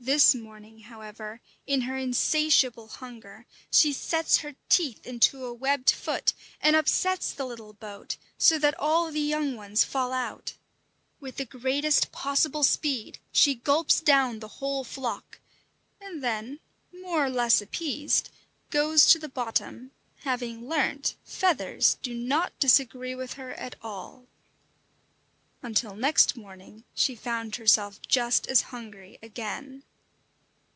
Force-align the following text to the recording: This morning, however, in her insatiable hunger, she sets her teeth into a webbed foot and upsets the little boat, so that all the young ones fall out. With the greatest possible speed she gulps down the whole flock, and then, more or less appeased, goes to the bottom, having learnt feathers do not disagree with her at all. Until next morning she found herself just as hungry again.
This 0.00 0.34
morning, 0.34 0.80
however, 0.80 1.40
in 1.66 1.82
her 1.82 1.96
insatiable 1.96 2.88
hunger, 2.88 3.46
she 3.70 3.90
sets 3.92 4.38
her 4.38 4.54
teeth 4.68 5.06
into 5.06 5.46
a 5.46 5.54
webbed 5.54 5.92
foot 5.92 6.34
and 6.60 6.76
upsets 6.76 7.32
the 7.32 7.46
little 7.46 7.72
boat, 7.72 8.18
so 8.36 8.58
that 8.58 8.78
all 8.78 9.10
the 9.10 9.20
young 9.20 9.56
ones 9.56 9.82
fall 9.82 10.12
out. 10.12 10.54
With 11.20 11.36
the 11.36 11.46
greatest 11.46 12.12
possible 12.12 12.64
speed 12.64 13.18
she 13.32 13.54
gulps 13.54 14.00
down 14.00 14.40
the 14.40 14.48
whole 14.58 14.82
flock, 14.84 15.38
and 16.02 16.22
then, 16.22 16.58
more 16.92 17.24
or 17.24 17.30
less 17.30 17.62
appeased, 17.62 18.28
goes 18.68 19.06
to 19.06 19.18
the 19.18 19.28
bottom, 19.28 19.92
having 20.18 20.68
learnt 20.68 21.14
feathers 21.24 21.96
do 22.02 22.12
not 22.12 22.52
disagree 22.58 23.14
with 23.14 23.34
her 23.34 23.54
at 23.54 23.76
all. 23.80 24.26
Until 25.62 25.96
next 25.96 26.36
morning 26.36 26.84
she 26.94 27.14
found 27.16 27.56
herself 27.56 28.02
just 28.06 28.46
as 28.48 28.60
hungry 28.62 29.18
again. 29.22 29.82